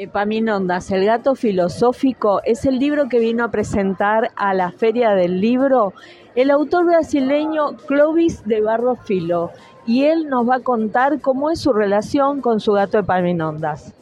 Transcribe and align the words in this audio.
Epaminondas, 0.00 0.92
el 0.92 1.06
gato 1.06 1.34
filosófico, 1.34 2.40
es 2.44 2.64
el 2.64 2.78
libro 2.78 3.08
que 3.08 3.18
vino 3.18 3.42
a 3.42 3.50
presentar 3.50 4.30
a 4.36 4.54
la 4.54 4.70
Feria 4.70 5.10
del 5.10 5.40
Libro 5.40 5.92
el 6.36 6.52
autor 6.52 6.86
brasileño 6.86 7.76
Clovis 7.78 8.44
de 8.44 8.60
Barro 8.60 8.94
Filo, 8.94 9.50
y 9.86 10.04
él 10.04 10.28
nos 10.28 10.48
va 10.48 10.58
a 10.58 10.60
contar 10.60 11.20
cómo 11.20 11.50
es 11.50 11.58
su 11.58 11.72
relación 11.72 12.40
con 12.40 12.60
su 12.60 12.74
gato 12.74 12.96
Epaminondas. 13.00 13.92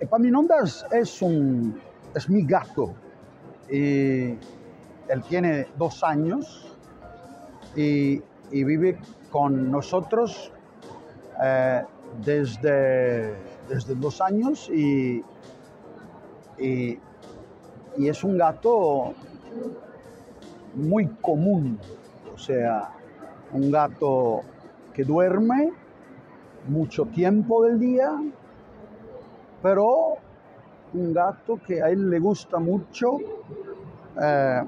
Epaminondas 0.00 0.84
es, 0.90 1.22
un, 1.22 1.80
es 2.16 2.28
mi 2.28 2.44
gato. 2.44 2.92
Y 3.70 4.30
él 5.06 5.22
tiene 5.28 5.68
dos 5.78 6.02
años 6.02 6.76
y, 7.76 8.20
vive 8.50 8.98
con 9.30 9.70
nosotros 9.70 10.50
eh, 11.40 11.82
desde, 12.24 13.51
desde 13.72 13.94
dos 13.94 14.20
años 14.20 14.68
y, 14.68 15.24
y, 16.58 16.98
es 17.96 18.22
un 18.24 18.36
gato 18.36 19.14
muy 20.74 21.06
común, 21.20 21.78
o 22.34 22.38
sea, 22.38 22.90
un 23.52 23.70
gato 23.70 24.42
que 24.92 25.04
duerme 25.04 25.72
mucho 26.68 27.06
tiempo 27.06 27.64
del 27.64 27.78
día, 27.78 28.10
pero 29.62 30.16
un 30.92 31.12
gato 31.14 31.58
que 31.66 31.82
a 31.82 31.88
él 31.88 32.10
le 32.10 32.18
gusta 32.18 32.58
mucho 32.58 33.18
eh, 34.22 34.62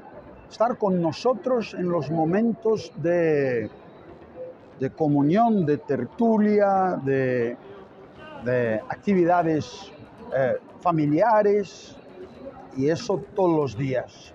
estar 0.48 0.78
con 0.78 1.00
nosotros 1.02 1.74
en 1.74 1.88
los 1.90 2.10
momentos 2.10 2.92
de, 2.96 3.68
de 4.80 4.90
comunión, 4.90 5.66
de 5.66 5.78
tertulia, 5.78 6.98
de, 7.04 7.56
actividades 8.88 9.92
eh, 10.36 10.56
familiares 10.80 11.96
y 12.76 12.88
eso 12.88 13.22
todos 13.34 13.56
los 13.56 13.78
días. 13.78 14.32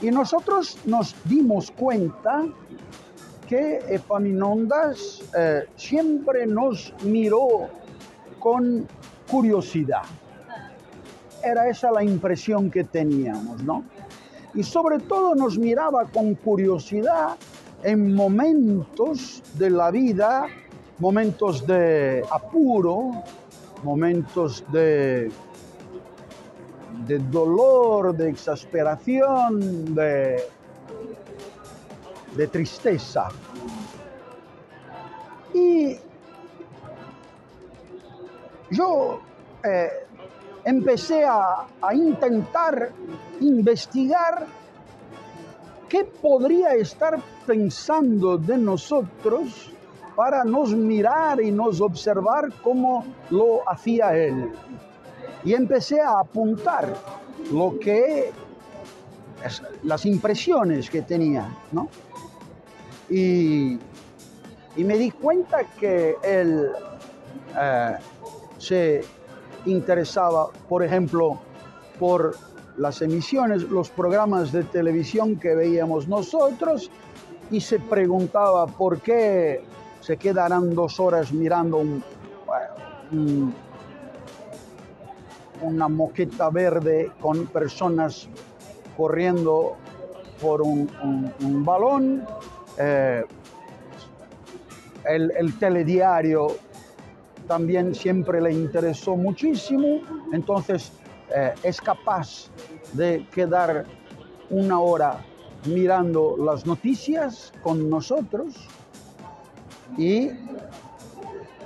Y 0.00 0.10
nosotros 0.10 0.78
nos 0.84 1.14
dimos 1.24 1.70
cuenta 1.70 2.44
que 3.48 3.80
Epaminondas 3.88 5.22
eh, 5.36 5.64
siempre 5.76 6.46
nos 6.46 6.92
miró 7.04 7.68
con 8.38 8.86
curiosidad. 9.30 10.02
Era 11.42 11.68
esa 11.68 11.90
la 11.90 12.02
impresión 12.02 12.70
que 12.70 12.84
teníamos, 12.84 13.62
¿no? 13.62 13.84
Y 14.54 14.62
sobre 14.62 14.98
todo 14.98 15.34
nos 15.34 15.58
miraba 15.58 16.04
con 16.06 16.34
curiosidad 16.34 17.36
en 17.82 18.14
momentos 18.14 19.42
de 19.54 19.70
la 19.70 19.90
vida, 19.90 20.46
momentos 20.98 21.66
de 21.66 22.24
apuro, 22.30 23.22
momentos 23.82 24.64
de, 24.70 25.30
de 27.06 27.18
dolor, 27.18 28.16
de 28.16 28.30
exasperación, 28.30 29.94
de, 29.94 30.42
de 32.36 32.46
tristeza. 32.46 33.28
Y 35.54 35.96
yo 38.70 39.20
eh, 39.64 39.88
empecé 40.64 41.24
a, 41.24 41.66
a 41.80 41.94
intentar 41.94 42.90
investigar 43.40 44.46
¿Qué 45.92 46.06
podría 46.06 46.72
estar 46.72 47.20
pensando 47.46 48.38
de 48.38 48.56
nosotros 48.56 49.71
para 50.14 50.44
nos 50.44 50.74
mirar 50.74 51.40
y 51.40 51.50
nos 51.50 51.80
observar 51.80 52.52
como 52.62 53.04
lo 53.30 53.68
hacía 53.68 54.16
él? 54.16 54.52
Y 55.44 55.54
empecé 55.54 56.00
a 56.00 56.20
apuntar 56.20 56.94
lo 57.52 57.78
que 57.78 58.32
las 59.82 60.06
impresiones 60.06 60.88
que 60.88 61.02
tenía, 61.02 61.48
¿no? 61.72 61.88
Y, 63.10 63.78
me 64.76 64.96
di 64.96 65.10
cuenta 65.10 65.64
que 65.78 66.16
él 66.22 66.70
eh, 67.58 67.96
se 68.56 69.02
interesaba, 69.66 70.48
por 70.68 70.82
ejemplo, 70.82 71.38
por 71.98 72.36
las 72.78 73.02
emisiones, 73.02 73.64
los 73.64 73.90
programas 73.90 74.50
de 74.50 74.64
televisión 74.64 75.36
que 75.36 75.54
veíamos 75.54 76.08
nosotros 76.08 76.90
y 77.50 77.60
se 77.60 77.78
preguntaba 77.78 78.66
por 78.66 79.00
qué 79.00 79.62
se 80.02 80.16
quedarán 80.16 80.74
dos 80.74 80.98
horas 80.98 81.32
mirando 81.32 81.80
una 85.62 85.88
moqueta 85.88 86.50
verde 86.50 87.12
con 87.20 87.46
personas 87.46 88.28
corriendo 88.96 89.76
por 90.40 90.60
un, 90.60 90.90
balón. 91.64 92.26
Eh, 92.78 93.22
el, 95.04 95.32
el 95.38 95.58
telediario 95.58 96.48
también 97.46 97.94
siempre 97.94 98.40
le 98.40 98.52
interesó 98.52 99.16
muchísimo, 99.16 100.00
entonces 100.32 100.92
eh, 101.34 101.54
es 101.62 101.80
capaz 101.80 102.48
de 102.92 103.24
quedar 103.32 103.84
una 104.50 104.80
hora 104.80 105.24
mirando 105.66 106.36
las 106.38 106.66
noticias 106.66 107.52
con 107.62 107.88
nosotros 107.88 108.68
y 109.96 110.30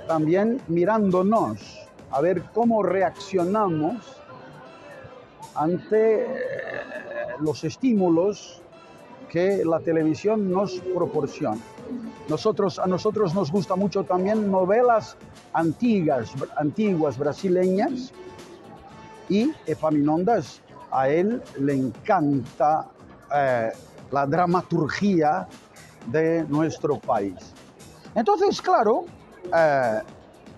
también 0.07 0.61
mirándonos 0.67 1.87
a 2.11 2.21
ver 2.21 2.43
cómo 2.53 2.83
reaccionamos 2.83 3.97
ante 5.55 6.23
eh, 6.23 6.27
los 7.39 7.63
estímulos 7.63 8.61
que 9.29 9.65
la 9.65 9.79
televisión 9.79 10.49
nos 10.51 10.79
proporciona. 10.95 11.61
Nosotros, 12.29 12.79
a 12.79 12.87
nosotros 12.87 13.33
nos 13.33 13.51
gusta 13.51 13.75
mucho 13.75 14.03
también 14.03 14.49
novelas 14.49 15.17
antiguas, 15.53 16.31
antiguas 16.57 17.17
brasileñas, 17.17 18.13
y 19.29 19.51
Epaminondas, 19.65 20.61
a 20.91 21.09
él 21.09 21.41
le 21.59 21.73
encanta 21.73 22.87
eh, 23.35 23.71
la 24.11 24.25
dramaturgia 24.25 25.47
de 26.05 26.45
nuestro 26.47 26.97
país. 26.97 27.35
Entonces, 28.17 28.59
claro, 28.63 29.05
eh, 29.55 30.01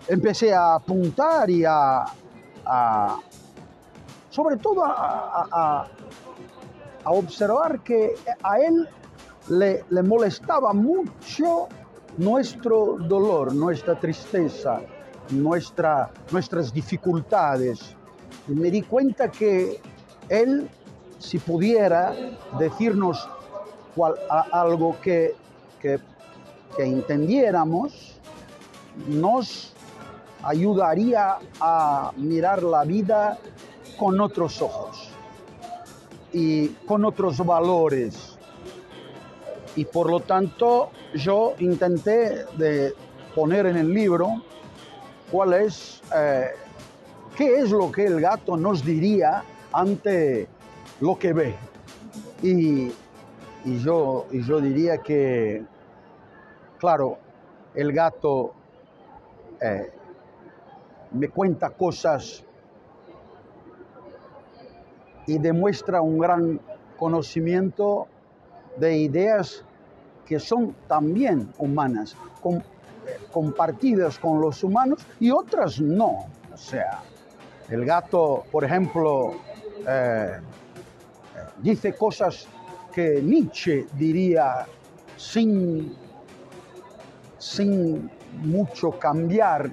empecé 0.07 0.53
a 0.53 0.75
apuntar 0.75 1.49
y 1.49 1.65
a, 1.65 2.05
sobre 4.29 4.55
todo 4.55 4.81
a, 4.85 5.85
observar 7.03 7.81
que 7.81 8.15
a 8.43 8.59
él 8.59 8.87
le, 9.49 9.83
le, 9.89 10.03
molestaba 10.03 10.71
mucho 10.71 11.67
nuestro 12.17 12.95
dolor, 12.97 13.53
nuestra 13.53 13.99
tristeza, 13.99 14.79
nuestra, 15.31 16.11
nuestras 16.31 16.73
dificultades. 16.73 17.93
Me 18.47 18.71
di 18.71 18.83
cuenta 18.83 19.29
que 19.29 19.81
él, 20.29 20.69
si 21.17 21.39
pudiera 21.39 22.13
decirnos 22.57 23.27
algo 24.51 24.95
que, 25.01 25.35
entendiéramos, 26.77 28.19
nos 29.07 29.73
ayudaría 30.43 31.37
a 31.59 32.11
mirar 32.15 32.63
la 32.63 32.83
vida 32.83 33.37
con 33.97 34.19
otros 34.21 34.61
ojos 34.61 35.09
y 36.31 36.67
con 36.87 37.05
otros 37.05 37.37
valores. 37.45 38.37
Y 39.75 39.85
por 39.85 40.09
lo 40.09 40.19
tanto 40.19 40.91
yo 41.15 41.53
intenté 41.59 42.45
de 42.57 42.93
poner 43.35 43.65
en 43.67 43.77
el 43.77 43.93
libro 43.93 44.43
cuál 45.31 45.53
es 45.53 46.01
eh, 46.15 46.47
¿Qué 47.39 47.55
es 47.55 47.71
lo 47.71 47.89
que 47.89 48.03
el 48.03 48.19
gato 48.19 48.57
nos 48.57 48.83
diría 48.83 49.45
ante 49.71 50.49
lo 50.99 51.17
que 51.17 51.31
ve? 51.31 51.55
Y, 52.43 52.91
yo, 53.81 54.25
y 54.29 54.43
yo 54.43 54.59
diría 54.59 54.97
que, 54.97 55.63
claro, 56.79 57.17
el 57.75 57.91
gato 57.91 58.53
eh, 59.61 59.91
me 61.11 61.29
cuenta 61.29 61.69
cosas 61.69 62.43
y 65.27 65.37
demuestra 65.37 66.01
un 66.01 66.17
gran 66.17 66.59
conocimiento 66.97 68.07
de 68.77 68.97
ideas 68.97 69.63
que 70.25 70.39
son 70.39 70.75
también 70.87 71.51
humanas, 71.57 72.15
compartidas 73.31 74.17
con 74.19 74.41
los 74.41 74.63
humanos 74.63 75.05
y 75.19 75.31
otras 75.31 75.79
no. 75.79 76.25
O 76.53 76.57
sea, 76.57 77.01
el 77.69 77.85
gato, 77.85 78.43
por 78.51 78.63
ejemplo, 78.63 79.33
eh, 79.87 80.39
dice 81.61 81.93
cosas 81.93 82.47
que 82.93 83.21
Nietzsche 83.21 83.85
diría 83.93 84.65
sin, 85.17 85.95
sin 87.39 88.09
mucho 88.43 88.91
cambiar. 88.91 89.71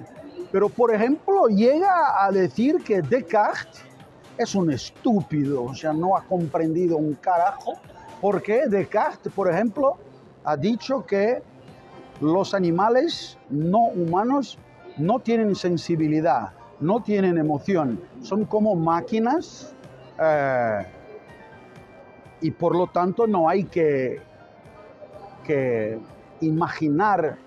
Pero, 0.51 0.69
por 0.69 0.93
ejemplo, 0.93 1.47
llega 1.47 2.25
a 2.25 2.31
decir 2.31 2.77
que 2.83 3.01
Descartes 3.01 3.83
es 4.37 4.55
un 4.55 4.71
estúpido, 4.71 5.63
o 5.63 5.73
sea, 5.75 5.93
no 5.93 6.15
ha 6.15 6.23
comprendido 6.23 6.97
un 6.97 7.13
carajo, 7.15 7.73
porque 8.21 8.63
Descartes, 8.67 9.31
por 9.31 9.51
ejemplo, 9.51 9.97
ha 10.43 10.55
dicho 10.55 11.05
que 11.05 11.41
los 12.21 12.53
animales 12.53 13.37
no 13.49 13.87
humanos 13.87 14.57
no 14.97 15.19
tienen 15.19 15.55
sensibilidad, 15.55 16.51
no 16.79 17.01
tienen 17.01 17.37
emoción, 17.37 17.99
son 18.21 18.45
como 18.45 18.75
máquinas 18.75 19.75
eh, 20.19 20.85
y 22.41 22.51
por 22.51 22.75
lo 22.75 22.87
tanto 22.87 23.27
no 23.27 23.49
hay 23.49 23.65
que, 23.65 24.21
que 25.43 25.99
imaginar 26.41 27.37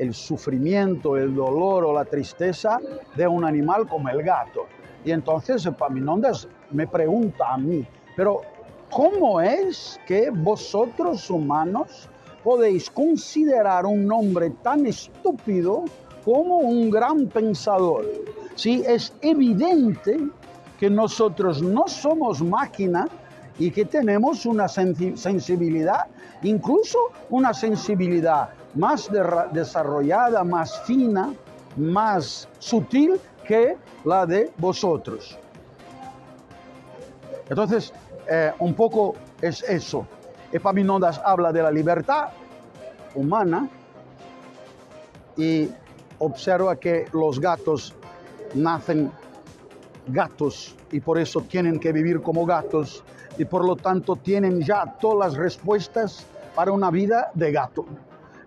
el 0.00 0.14
sufrimiento, 0.14 1.16
el 1.16 1.34
dolor 1.34 1.84
o 1.84 1.92
la 1.92 2.06
tristeza 2.06 2.80
de 3.14 3.28
un 3.28 3.44
animal 3.44 3.86
como 3.86 4.08
el 4.08 4.22
gato. 4.22 4.66
Y 5.04 5.10
entonces 5.10 5.64
Epaminondas 5.66 6.48
me 6.70 6.86
pregunta 6.86 7.52
a 7.52 7.58
mí, 7.58 7.86
pero 8.16 8.40
¿cómo 8.90 9.42
es 9.42 10.00
que 10.06 10.30
vosotros 10.30 11.28
humanos 11.30 12.08
podéis 12.42 12.88
considerar 12.88 13.84
un 13.84 14.10
hombre 14.10 14.50
tan 14.62 14.86
estúpido 14.86 15.84
como 16.24 16.58
un 16.58 16.90
gran 16.90 17.26
pensador? 17.26 18.06
Si 18.54 18.82
es 18.86 19.12
evidente 19.20 20.18
que 20.78 20.88
nosotros 20.88 21.62
no 21.62 21.86
somos 21.88 22.42
máquina 22.42 23.06
y 23.58 23.70
que 23.70 23.84
tenemos 23.84 24.46
una 24.46 24.66
sensibilidad, 24.66 26.06
incluso 26.42 26.98
una 27.28 27.52
sensibilidad 27.52 28.48
más 28.74 29.10
desarrollada, 29.52 30.44
más 30.44 30.80
fina, 30.82 31.32
más 31.76 32.48
sutil 32.58 33.20
que 33.46 33.76
la 34.04 34.26
de 34.26 34.52
vosotros. 34.58 35.38
Entonces, 37.48 37.92
eh, 38.28 38.52
un 38.60 38.74
poco 38.74 39.14
es 39.40 39.62
eso. 39.64 40.06
Epaminondas 40.52 41.20
habla 41.24 41.52
de 41.52 41.62
la 41.62 41.70
libertad 41.70 42.28
humana 43.14 43.68
y 45.36 45.68
observa 46.18 46.76
que 46.76 47.06
los 47.12 47.40
gatos 47.40 47.94
nacen 48.54 49.10
gatos 50.08 50.76
y 50.92 51.00
por 51.00 51.18
eso 51.18 51.40
tienen 51.42 51.78
que 51.78 51.92
vivir 51.92 52.20
como 52.20 52.44
gatos 52.44 53.02
y 53.38 53.44
por 53.44 53.64
lo 53.64 53.76
tanto 53.76 54.16
tienen 54.16 54.60
ya 54.60 54.96
todas 55.00 55.32
las 55.32 55.38
respuestas 55.38 56.26
para 56.54 56.72
una 56.72 56.90
vida 56.90 57.30
de 57.34 57.52
gato. 57.52 57.86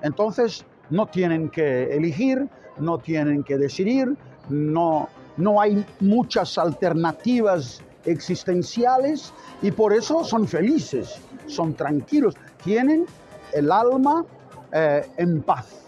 Entonces 0.04 0.66
no 0.90 1.08
tienen 1.08 1.50
que 1.50 1.96
elegir, 1.96 2.48
no 2.78 3.00
tienen 3.00 3.44
que 3.44 3.58
decidir, 3.58 4.16
no, 4.50 5.10
no 5.38 5.60
hay 5.60 5.84
muchas 6.02 6.58
alternativas 6.58 7.82
existenciales 8.06 9.34
y 9.62 9.72
por 9.72 9.94
eso 9.94 10.24
son 10.24 10.46
felices, 10.46 11.22
son 11.48 11.74
tranquilos, 11.74 12.36
tienen 12.64 13.06
el 13.54 13.72
alma 13.72 14.26
eh, 14.74 15.08
en 15.18 15.42
paz. 15.42 15.80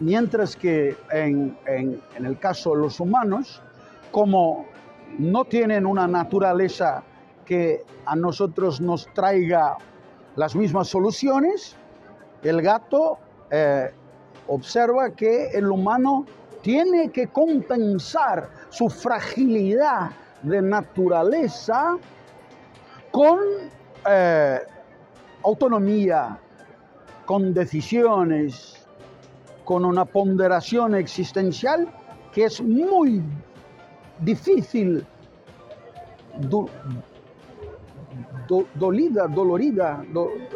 Mientras 0.00 0.56
que 0.56 0.96
en, 1.12 1.56
en 1.66 2.26
el 2.26 2.38
caso 2.38 2.74
de 2.74 2.82
los 2.82 2.98
humanos, 2.98 3.62
como 4.10 4.66
no 5.18 5.44
tienen 5.44 5.86
una 5.86 6.06
naturaleza 6.08 7.02
que 7.44 7.84
a 8.04 8.16
nosotros 8.16 8.80
nos 8.80 9.06
traiga 9.14 9.76
las 10.36 10.54
mismas 10.54 10.88
soluciones, 10.88 11.76
el 12.42 12.62
gato 12.62 13.18
eh, 13.50 13.90
observa 14.46 15.10
que 15.10 15.48
el 15.50 15.70
humano 15.70 16.26
tiene 16.62 17.10
que 17.10 17.28
compensar 17.28 18.48
su 18.70 18.88
fragilidad 18.88 20.10
de 20.42 20.62
naturaleza 20.62 21.96
con 23.10 23.38
eh, 24.08 24.60
autonomía, 25.42 26.38
con 27.26 27.52
decisiones, 27.52 28.86
con 29.64 29.84
una 29.84 30.04
ponderación 30.04 30.94
existencial 30.94 31.88
que 32.32 32.44
es 32.44 32.60
muy 32.60 33.22
difícil, 34.20 35.06
dolida, 38.74 39.26
dolorida, 39.28 40.04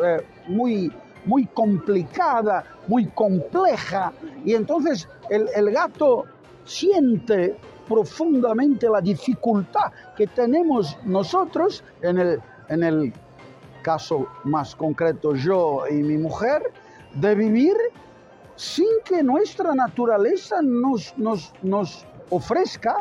eh, 0.05 0.25
muy 0.49 0.93
muy 1.25 1.47
complicada, 1.47 2.65
muy 2.89 3.07
compleja, 3.07 4.13
y 4.45 4.55
entonces 4.55 5.09
el, 5.31 5.71
gato 5.71 6.25
siente 6.65 7.57
profundamente 7.89 8.89
la 8.89 9.01
dificultad 9.01 9.93
que 10.17 10.27
tenemos 10.27 10.97
nosotros, 11.05 11.85
en 12.03 12.19
el, 12.19 12.41
en 12.69 12.83
el 12.83 13.13
caso 13.83 14.27
más 14.45 14.75
concreto 14.75 15.35
yo 15.35 15.85
y 15.91 15.95
mi 15.95 16.19
mujer, 16.19 16.63
de 17.15 17.35
vivir 17.35 17.77
sin 18.57 18.89
que 19.05 19.23
nuestra 19.23 19.75
naturaleza 19.75 20.63
nos, 20.63 21.17
nos, 21.17 21.53
nos 21.63 22.07
ofrezca 22.31 22.97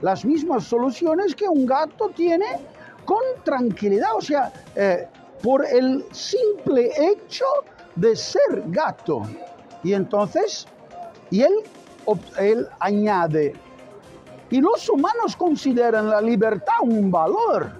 las 0.00 0.24
mismas 0.24 0.64
soluciones 0.64 1.34
que 1.34 1.48
un 1.48 1.66
gato 1.66 2.10
tiene 2.10 2.46
con 3.04 3.22
tranquilidad. 3.44 4.10
O 4.16 4.20
sea, 4.20 4.52
eh, 4.74 5.08
por 5.42 5.66
el 5.66 6.04
simple 6.12 6.90
hecho 6.96 7.44
de 7.96 8.16
ser 8.16 8.62
gato. 8.66 9.22
Y 9.82 9.92
entonces, 9.92 10.66
y 11.30 11.42
él, 11.42 11.52
él 12.38 12.68
añade, 12.78 13.54
y 14.50 14.60
los 14.60 14.88
humanos 14.90 15.34
consideran 15.34 16.10
la 16.10 16.20
libertad 16.20 16.74
un 16.82 17.10
valor, 17.10 17.72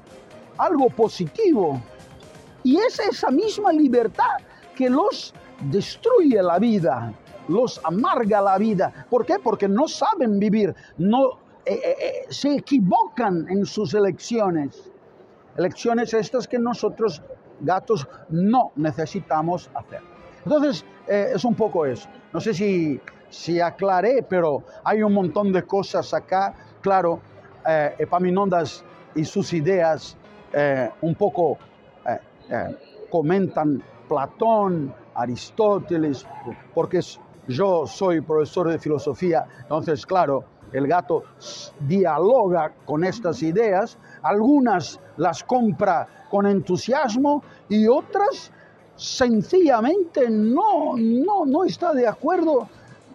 algo 0.56 0.88
positivo. 0.88 1.82
Y 2.62 2.78
es 2.78 2.98
esa 2.98 3.30
misma 3.30 3.72
libertad 3.72 4.38
que 4.74 4.88
los 4.88 5.34
destruye 5.70 6.42
la 6.42 6.58
vida, 6.58 7.12
los 7.48 7.78
amarga 7.84 8.40
la 8.40 8.56
vida. 8.56 9.06
¿Por 9.10 9.26
qué? 9.26 9.38
Porque 9.38 9.68
no 9.68 9.86
saben 9.86 10.38
vivir, 10.38 10.74
no, 10.96 11.32
eh, 11.66 11.74
eh, 11.74 11.96
eh, 12.00 12.26
se 12.30 12.54
equivocan 12.54 13.46
en 13.50 13.66
sus 13.66 13.92
elecciones. 13.92 14.90
Elecciones 15.58 16.14
estas 16.14 16.48
que 16.48 16.58
nosotros 16.58 17.20
gatos 17.62 18.06
no 18.28 18.72
necesitamos 18.76 19.70
hacer. 19.74 20.00
Entonces, 20.44 20.84
eh, 21.06 21.32
es 21.34 21.44
un 21.44 21.54
poco 21.54 21.86
eso. 21.86 22.08
No 22.32 22.40
sé 22.40 22.54
si, 22.54 23.00
si 23.30 23.60
aclaré, 23.60 24.24
pero 24.28 24.64
hay 24.84 25.02
un 25.02 25.12
montón 25.12 25.52
de 25.52 25.62
cosas 25.62 26.12
acá. 26.12 26.54
Claro, 26.80 27.20
eh, 27.66 27.94
Epaminondas 27.98 28.84
y 29.14 29.24
sus 29.24 29.52
ideas 29.52 30.16
eh, 30.52 30.90
un 31.00 31.14
poco 31.14 31.58
comentan 33.08 33.82
Platón, 34.08 34.92
Aristóteles, 35.14 36.26
porque 36.74 37.00
yo 37.46 37.86
soy 37.86 38.20
profesor 38.20 38.68
de 38.68 38.78
filosofía, 38.78 39.46
entonces, 39.62 40.04
claro, 40.04 40.44
el 40.72 40.86
gato 40.86 41.24
dialoga 41.80 42.72
con 42.84 43.04
estas 43.04 43.42
ideas, 43.42 43.98
algunas 44.22 45.00
las 45.16 45.44
compra 45.44 46.26
con 46.30 46.46
entusiasmo 46.46 47.42
y 47.68 47.86
otras 47.86 48.50
sencillamente 48.96 50.30
no, 50.30 50.96
no, 50.96 51.44
no 51.46 51.64
está 51.64 51.92
de 51.92 52.06
acuerdo 52.06 52.68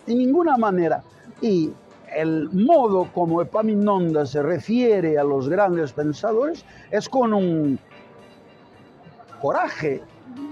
en 0.06 0.18
ninguna 0.18 0.58
manera. 0.58 1.04
Y 1.42 1.72
el 2.16 2.50
modo 2.52 3.10
como 3.14 3.42
Epaminondas 3.42 4.32
se 4.32 4.42
refiere 4.42 5.18
a 5.18 5.24
los 5.24 5.50
grandes 5.50 5.94
pensadores 5.94 6.66
es 6.90 7.10
con 7.10 7.34
un 7.34 7.80
coraje 9.42 10.02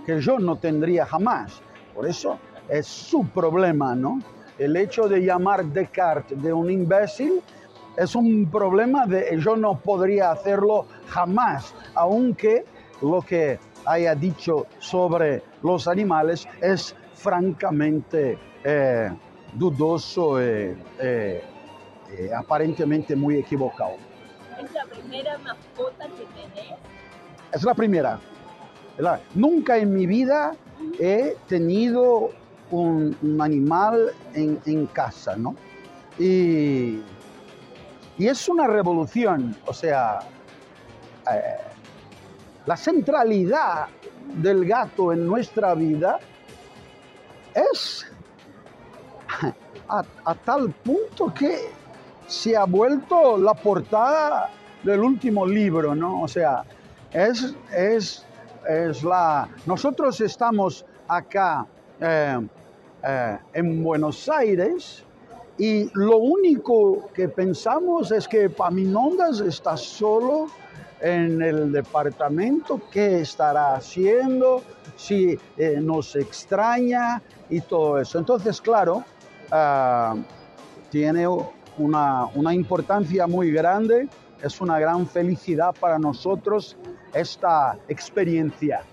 que 0.06 0.22
yo 0.22 0.40
no 0.40 0.58
tendría 0.58 1.06
jamás. 1.06 1.62
Por 1.94 2.08
eso 2.08 2.38
es 2.70 2.86
su 2.86 3.26
problema, 3.28 3.96
¿no? 3.96 4.20
El 4.58 4.78
hecho 4.78 5.08
de 5.08 5.20
llamar 5.20 5.66
Descartes 5.66 6.42
de 6.42 6.54
un 6.54 6.72
imbécil 6.72 7.42
es 7.98 8.16
un 8.16 8.50
problema 8.50 9.06
de 9.06 9.38
yo 9.40 9.56
no 9.56 9.78
podría 9.80 10.32
hacerlo 10.32 10.86
jamás, 11.08 11.74
aunque 11.94 12.66
lo 13.02 13.22
que 13.22 13.60
haya 13.86 14.16
dicho 14.16 14.68
sobre 14.80 15.44
los 15.62 15.88
animales 15.88 16.48
es 16.62 16.96
francamente 17.14 18.38
eh, 18.64 19.10
dudoso 19.54 20.40
y 20.40 20.44
eh, 20.44 20.76
eh, 21.00 22.30
aparentemente 22.36 23.16
muy 23.16 23.38
equivocado. 23.38 23.96
¿Es 24.62 24.74
la 24.74 24.86
primera 24.86 25.38
mascota 25.40 26.08
que 26.08 26.26
tenés? 26.34 26.80
Es 27.54 27.64
la 27.64 27.74
primera. 27.74 28.20
Nunca 29.34 29.78
en 29.78 29.94
mi 29.94 30.06
vida 30.06 30.56
he 31.00 31.36
tenido 31.48 32.30
un, 32.72 33.16
animal 33.40 34.12
en, 34.34 34.86
casa, 34.88 35.36
¿no? 35.36 35.56
Y, 36.18 37.02
y, 38.18 38.28
es 38.28 38.48
una 38.50 38.68
revolución, 38.68 39.56
o 39.66 39.74
sea, 39.74 40.20
eh, 41.32 41.58
la 42.66 42.78
centralidad 42.78 43.88
del 44.42 44.66
gato 44.66 45.14
en 45.14 45.28
nuestra 45.28 45.76
vida 45.76 46.20
es 47.54 48.06
a, 49.88 50.04
a 50.26 50.36
tal 50.36 50.72
punto 50.72 51.34
que 51.34 51.70
se 52.28 52.56
ha 52.56 52.66
vuelto 52.66 53.38
la 53.38 53.54
portada 53.54 54.50
del 54.84 55.02
último 55.02 55.46
libro, 55.46 55.96
¿no? 55.96 56.22
O 56.22 56.28
sea, 56.28 56.64
es, 57.12 57.56
es, 57.76 58.26
es 58.68 59.04
la... 59.04 59.48
Nosotros 59.66 60.20
estamos 60.22 60.86
acá 61.08 61.66
eh, 62.00 62.48
eh, 63.04 63.38
en 63.54 63.84
Buenos 63.84 64.28
Aires 64.30 65.04
y 65.58 65.90
lo 65.94 66.18
único 66.18 67.10
que 67.14 67.30
pensamos 67.30 68.12
es 68.12 68.28
que 68.28 68.50
Paminondas 68.50 69.40
está 69.40 69.78
solo 69.78 70.48
en 71.00 71.42
el 71.42 71.72
departamento, 71.72 72.82
qué 72.92 73.22
estará 73.22 73.76
haciendo, 73.76 74.62
si 74.98 75.38
eh, 75.58 75.80
nos 75.82 76.16
extraña 76.16 77.22
y 77.50 77.62
todo 77.62 78.00
eso. 78.00 78.18
Entonces, 78.18 78.60
claro, 78.60 79.04
tiene 80.90 81.28
una, 81.78 82.26
una 82.34 82.54
importancia 82.54 83.28
muy 83.28 83.52
grande, 83.52 84.10
es 84.42 84.60
una 84.60 84.80
gran 84.80 85.08
felicidad 85.08 85.74
para 85.80 85.98
nosotros 86.00 86.76
esta 87.14 87.78
experiencia. 87.88 88.84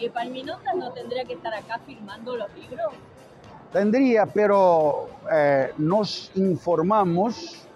¿Y 0.00 0.08
Palminota 0.08 0.72
no 0.74 0.92
tendría 0.92 1.24
que 1.26 1.34
estar 1.34 1.52
acá 1.52 1.78
firmando 1.84 2.34
los 2.34 2.48
libros? 2.54 2.94
Tendría, 3.70 4.24
pero 4.24 5.08
eh, 5.30 5.72
nos 5.76 6.32
informamos 6.36 7.66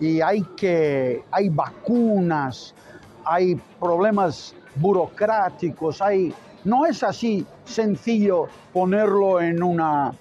y 0.00 0.22
hay 0.22 0.42
que 0.56 1.22
hay 1.30 1.50
vacunas, 1.50 2.74
hay 3.22 3.60
problemas 3.78 4.54
burocráticos, 4.76 6.00
hay 6.00 6.34
no 6.64 6.86
es 6.86 7.02
así 7.02 7.46
sencillo 7.64 8.48
ponerlo 8.72 9.40
en 9.40 9.62
una, 9.62 10.12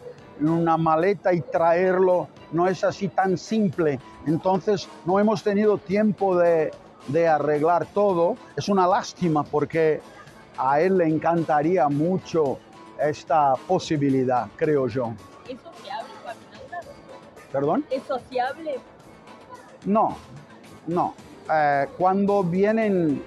en 0.42 0.50
una 0.50 0.76
maleta 0.76 1.34
y 1.34 1.40
traerlo, 1.42 2.28
no 2.52 2.68
es 2.68 2.84
así 2.84 3.08
tan 3.08 3.38
simple. 3.38 4.00
Entonces 4.26 4.88
no 5.06 5.18
hemos 5.18 5.44
tenido 5.44 5.78
tiempo 5.78 6.38
de, 6.38 6.72
de 7.08 7.28
arreglar 7.28 7.86
todo. 7.88 8.36
Es 8.56 8.70
una 8.70 8.86
lástima 8.86 9.44
porque 9.44 10.02
a 10.58 10.82
él 10.82 10.98
le 10.98 11.08
encantaría 11.08 11.88
mucho 11.90 12.60
esta 13.00 13.56
posibilidad, 13.68 14.48
creo 14.56 14.88
yo. 14.88 15.14
¿Es 15.48 15.60
sociable, 15.62 16.14
¿Perdón? 17.52 17.86
¿Es 17.90 18.04
sociable? 18.04 18.80
No, 19.86 20.18
no. 20.88 21.14
Eh, 21.52 21.88
cuando 21.98 22.44
vienen 22.44 23.24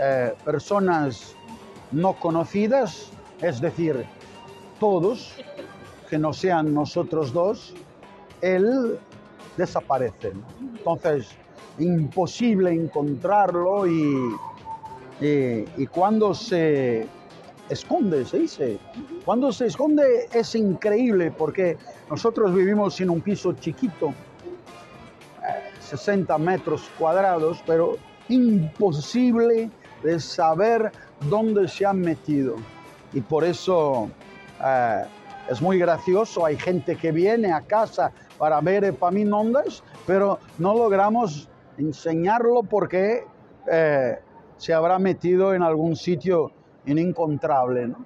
eh, 0.00 0.34
personas 0.44 1.34
no 1.92 2.14
conocidas, 2.14 3.10
es 3.42 3.60
decir, 3.60 4.06
todos, 4.80 5.34
que 6.08 6.18
no 6.18 6.32
sean 6.32 6.72
nosotros 6.72 7.32
dos, 7.32 7.74
él 8.40 8.98
desaparece. 9.56 10.32
Entonces, 10.60 11.28
imposible 11.78 12.72
encontrarlo 12.72 13.86
y, 13.86 14.34
y, 15.20 15.86
cuando 15.86 16.34
se 16.34 17.06
esconde, 17.68 18.24
se 18.24 18.38
dice, 18.38 18.78
cuando 19.24 19.52
se 19.52 19.66
esconde 19.66 20.28
es 20.32 20.54
increíble 20.54 21.30
porque 21.30 21.76
nosotros 22.08 22.54
vivimos 22.54 23.00
en 23.00 23.10
un 23.10 23.20
piso 23.20 23.52
chiquito, 23.54 24.14
60 25.80 26.34
eh, 26.34 26.38
metros 26.38 26.88
cuadrados, 26.98 27.62
pero 27.66 27.96
imposible 28.28 29.70
de 30.02 30.20
saber 30.20 30.92
dónde 31.28 31.66
se 31.68 31.84
han 31.84 32.00
metido. 32.00 32.56
Y 33.12 33.20
por 33.20 33.44
eso 33.44 34.08
eh, 34.64 35.04
es 35.50 35.60
muy 35.60 35.78
gracioso, 35.78 36.44
hay 36.46 36.56
gente 36.56 36.96
que 36.96 37.10
viene 37.10 37.52
a 37.52 37.62
casa 37.62 38.12
para 38.38 38.60
ver 38.60 38.84
Epaminondas, 38.84 39.82
pero 40.06 40.38
no 40.58 40.74
logramos 40.74 41.48
enseñarlo 41.76 42.62
porque 42.62 43.24
eh, 43.70 44.18
se 44.58 44.74
habrá 44.74 44.98
metido 44.98 45.54
en 45.54 45.62
algún 45.62 45.96
sitio 45.96 46.52
inencontrable. 46.84 47.88
¿no? 47.88 48.04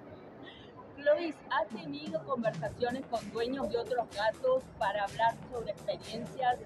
Clovis, 0.96 1.34
¿has 1.50 1.68
tenido 1.68 2.22
conversaciones 2.24 3.04
con 3.10 3.32
dueños 3.32 3.68
de 3.70 3.78
otros 3.78 4.06
gatos 4.14 4.62
para 4.78 5.04
hablar 5.04 5.34
sobre 5.50 5.72
experiencias 5.72 6.58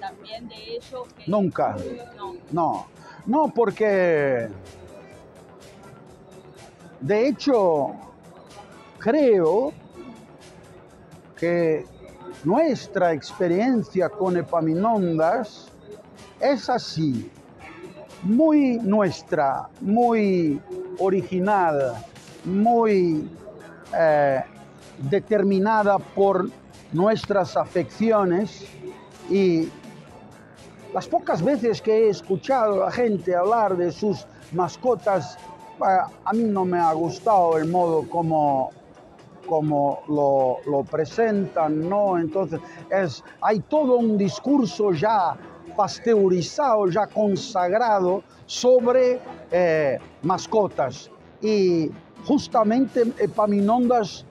también 0.00 0.48
de 0.48 0.76
ellos? 0.76 1.08
Nunca. 1.26 1.76
No. 2.16 2.34
no, 2.50 2.86
no, 3.26 3.52
porque 3.54 4.48
de 7.00 7.28
hecho 7.28 7.94
creo 8.98 9.72
que 11.36 11.86
nuestra 12.44 13.12
experiencia 13.12 14.08
con 14.08 14.36
Epaminondas 14.36 15.70
es 16.40 16.68
así, 16.68 17.30
muy 18.22 18.78
nuestra, 18.78 19.68
muy 19.80 20.60
original, 20.98 21.94
muy 22.44 23.28
eh, 23.96 24.40
determinada 24.98 25.98
por 25.98 26.48
nuestras 26.92 27.56
afecciones 27.56 28.66
y 29.30 29.68
las 30.92 31.06
pocas 31.06 31.42
veces 31.42 31.82
que 31.82 32.06
he 32.06 32.08
escuchado 32.08 32.84
a 32.84 32.90
gente 32.90 33.36
hablar 33.36 33.76
de 33.76 33.92
sus 33.92 34.26
mascotas, 34.52 35.36
a 35.80 36.32
mí 36.32 36.44
no 36.44 36.64
me 36.64 36.78
ha 36.78 36.92
gustado 36.92 37.58
el 37.58 37.68
modo 37.68 38.08
como 38.08 38.70
como 39.46 40.02
lo, 40.08 40.58
lo, 40.70 40.84
presentan, 40.84 41.88
¿no? 41.88 42.18
Entonces, 42.18 42.60
es, 42.90 43.24
hay 43.40 43.60
todo 43.60 43.96
un 43.96 44.18
discurso 44.18 44.92
ya 44.92 45.34
pasteurizado, 45.78 46.88
ya 46.88 47.06
consagrado 47.06 48.24
sobre 48.46 49.20
eh, 49.52 49.96
mascotas. 50.22 51.08
Y 51.40 51.88
justamente 52.24 53.04
Epaminondas 53.16 54.24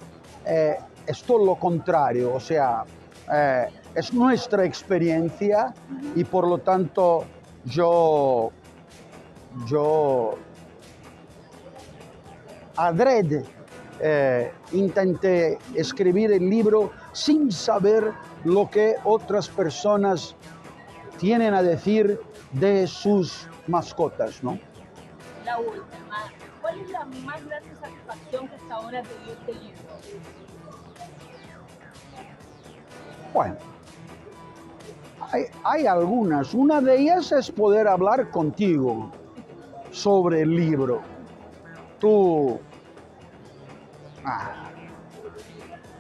eh, 0.46 0.76
es 1.06 1.24
todo 1.24 1.46
lo 1.46 1.56
contrario, 1.56 2.36
o 2.36 2.40
sea, 2.42 2.84
eh, 3.34 3.68
es 3.96 4.14
nuestra 4.14 4.66
experiencia 4.66 5.74
y 6.18 6.26
por 6.26 6.46
lo 6.46 6.58
tanto 6.58 7.24
yo, 7.64 8.52
yo 9.68 10.36
adrede 12.76 13.46
eh, 14.00 14.52
intenté 14.74 15.58
escribir 15.74 16.32
el 16.32 16.48
libro 16.48 16.92
sin 17.14 17.52
saber 17.52 18.14
lo 18.44 18.70
que 18.70 18.96
otras 19.04 19.50
personas 19.50 20.36
tienen 21.18 21.54
a 21.54 21.62
decir 21.62 22.20
de 22.54 22.88
sus 22.88 23.48
mascotas, 23.68 24.44
¿no? 24.44 24.60
La 25.46 25.60
última. 25.60 26.32
¿Cuál 26.62 26.80
es 26.82 26.90
la 26.90 27.06
más 27.06 27.46
grande 27.46 27.70
satisfacción 27.76 28.48
que 28.48 28.56
hasta 28.56 28.76
ahora 28.76 29.04
te 29.04 29.10
dio 29.24 29.34
este 29.34 29.54
libro? 29.54 29.82
Bueno, 33.34 33.56
hay, 35.32 35.44
hay 35.64 35.88
algunas. 35.88 36.54
Una 36.54 36.82
de 36.82 37.00
ellas 37.00 37.32
es 37.32 37.52
poder 37.52 37.88
hablar 37.88 38.30
contigo 38.32 39.12
sobre 39.92 40.42
el 40.42 40.56
libro. 40.56 41.02
Tú 42.00 42.60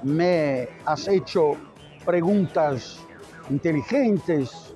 me 0.04 0.70
has 0.86 1.08
hecho 1.08 1.54
preguntas 2.06 3.00
inteligentes, 3.50 4.76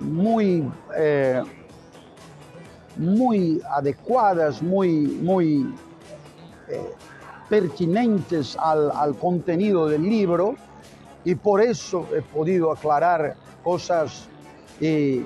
muy, 0.00 0.70
eh, 0.96 1.42
muy 2.96 3.60
adecuadas, 3.70 4.62
muy, 4.62 4.90
muy 4.90 5.74
eh, 6.68 6.90
pertinentes 7.48 8.56
al, 8.56 8.90
al 8.90 9.16
contenido 9.16 9.88
del 9.88 10.02
libro 10.02 10.56
y 11.24 11.34
por 11.34 11.60
eso 11.60 12.06
he 12.14 12.22
podido 12.22 12.70
aclarar 12.70 13.36
cosas 13.62 14.28
y 14.80 15.22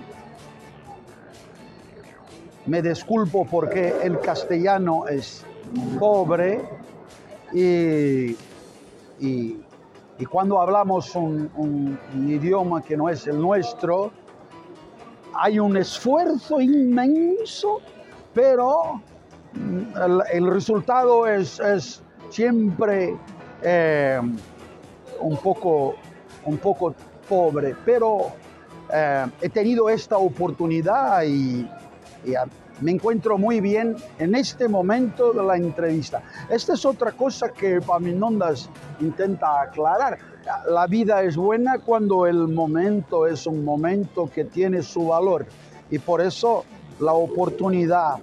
me 2.67 2.83
disculpo 2.83 3.47
porque 3.47 3.95
el 4.03 4.21
castellano 4.21 5.09
es 5.09 5.45
pobre 5.99 6.61
y, 7.53 8.37
y, 9.19 9.57
cuando 10.31 10.61
hablamos 10.61 11.15
un, 11.15 11.99
idioma 12.15 12.83
que 12.83 12.97
no 12.97 13.09
es 13.09 13.27
el 13.27 13.41
nuestro, 13.41 14.11
hay 15.39 15.61
un 15.61 15.77
esfuerzo 15.77 16.61
inmenso, 16.61 17.81
pero 18.35 19.01
el, 20.33 20.47
resultado 20.49 21.27
es, 21.27 21.61
es 21.61 22.03
siempre 22.29 23.17
eh, 23.63 24.21
un, 25.21 25.37
poco, 25.37 25.95
un 26.45 26.59
poco 26.59 26.93
pobre. 27.29 27.77
Pero 27.85 28.33
eh, 28.93 29.27
he 29.41 29.49
tenido 29.49 29.89
esta 29.89 30.19
oportunidad 30.19 31.23
y, 31.23 31.69
Y 32.25 32.35
me 32.81 32.93
encuentro 32.93 33.39
muy 33.39 33.61
bien 33.61 33.97
en 34.19 34.35
este 34.35 34.69
momento 34.69 35.33
de 35.33 35.43
la 35.43 35.57
entrevista. 35.57 36.23
Esta 36.49 36.75
es 36.75 36.85
otra 36.85 37.13
cosa 37.13 37.49
que 37.49 37.81
Paminondas 37.81 38.69
intenta 39.01 39.63
aclarar. 39.63 40.19
La 40.71 40.87
vida 40.87 41.23
es 41.23 41.37
buena 41.37 41.79
cuando 41.79 42.27
el 42.27 42.49
momento 42.49 43.27
es 43.27 43.47
un 43.47 43.65
momento 43.65 44.31
que 44.33 44.45
tiene 44.45 44.83
su 44.83 45.09
valor. 45.09 45.47
Y 45.91 45.99
por 45.99 46.21
eso 46.21 46.65
la 47.01 47.13
oportunidad 47.13 48.17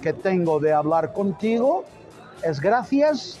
que 0.00 0.12
tengo 0.12 0.60
de 0.60 0.72
hablar 0.72 1.12
contigo 1.12 1.84
es 2.42 2.60
gracias 2.60 3.38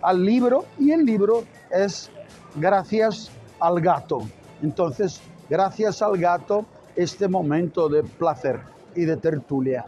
al 0.00 0.24
libro 0.24 0.64
y 0.78 0.92
el 0.92 1.04
libro 1.04 1.44
es 1.70 2.10
gracias 2.54 3.30
al 3.60 3.80
gato. 3.80 4.20
Entonces, 4.62 5.20
gracias 5.50 6.02
al 6.02 6.16
gato, 6.16 6.64
este 6.96 7.28
momento 7.28 7.88
de 7.88 8.02
placer 8.02 8.77
y 8.94 9.04
de 9.04 9.16
tertulia. 9.16 9.86